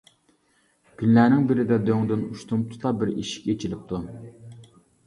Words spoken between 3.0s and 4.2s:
بىر ئىشىك ئىچىلىپتۇ.